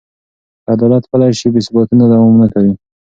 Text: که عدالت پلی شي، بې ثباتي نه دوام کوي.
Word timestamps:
که 0.63 0.67
عدالت 0.75 1.03
پلی 1.11 1.31
شي، 1.39 1.47
بې 1.53 1.61
ثباتي 1.67 1.95
نه 2.01 2.05
دوام 2.11 2.33
کوي. 2.53 2.73